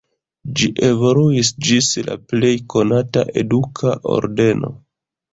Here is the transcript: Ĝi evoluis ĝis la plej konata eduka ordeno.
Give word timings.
Ĝi 0.59 0.67
evoluis 0.85 1.51
ĝis 1.67 1.89
la 2.07 2.15
plej 2.31 2.49
konata 2.75 3.25
eduka 3.43 3.93
ordeno. 4.15 4.73